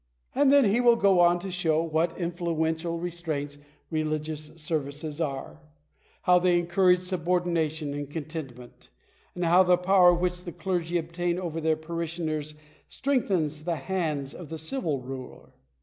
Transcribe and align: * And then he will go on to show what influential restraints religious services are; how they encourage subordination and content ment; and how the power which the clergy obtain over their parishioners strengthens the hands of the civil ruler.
* 0.19 0.33
And 0.33 0.51
then 0.51 0.65
he 0.65 0.81
will 0.81 0.95
go 0.95 1.19
on 1.19 1.37
to 1.41 1.51
show 1.51 1.83
what 1.83 2.17
influential 2.17 2.97
restraints 2.97 3.59
religious 3.91 4.47
services 4.55 5.21
are; 5.21 5.61
how 6.23 6.39
they 6.39 6.57
encourage 6.57 7.01
subordination 7.01 7.93
and 7.93 8.09
content 8.09 8.57
ment; 8.57 8.89
and 9.35 9.45
how 9.45 9.61
the 9.61 9.77
power 9.77 10.11
which 10.11 10.43
the 10.43 10.53
clergy 10.53 10.97
obtain 10.97 11.37
over 11.37 11.61
their 11.61 11.77
parishioners 11.77 12.55
strengthens 12.89 13.63
the 13.63 13.75
hands 13.75 14.33
of 14.33 14.49
the 14.49 14.57
civil 14.57 14.97
ruler. 15.01 15.53